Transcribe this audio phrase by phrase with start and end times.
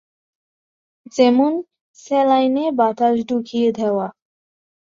[1.11, 1.51] যেমন
[1.99, 4.07] স্যালাইনে বাতাস ঢুকিয়ে দেওয়া।